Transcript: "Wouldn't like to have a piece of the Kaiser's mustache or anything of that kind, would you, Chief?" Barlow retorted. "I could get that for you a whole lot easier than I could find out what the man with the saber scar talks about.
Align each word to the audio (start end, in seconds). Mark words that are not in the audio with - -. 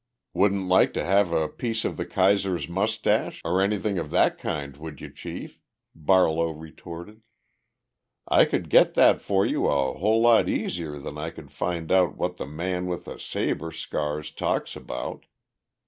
"Wouldn't 0.33 0.67
like 0.67 0.93
to 0.93 1.05
have 1.05 1.31
a 1.31 1.47
piece 1.47 1.85
of 1.85 1.95
the 1.95 2.07
Kaiser's 2.07 2.67
mustache 2.67 3.39
or 3.45 3.61
anything 3.61 3.99
of 3.99 4.09
that 4.09 4.39
kind, 4.39 4.75
would 4.77 4.99
you, 4.99 5.11
Chief?" 5.13 5.59
Barlow 5.93 6.49
retorted. 6.49 7.21
"I 8.27 8.45
could 8.45 8.71
get 8.71 8.95
that 8.95 9.21
for 9.21 9.45
you 9.45 9.67
a 9.67 9.93
whole 9.93 10.21
lot 10.21 10.49
easier 10.49 10.97
than 10.97 11.19
I 11.19 11.29
could 11.29 11.51
find 11.51 11.91
out 11.91 12.17
what 12.17 12.37
the 12.37 12.47
man 12.47 12.87
with 12.87 13.05
the 13.05 13.19
saber 13.19 13.71
scar 13.71 14.23
talks 14.23 14.75
about. 14.75 15.27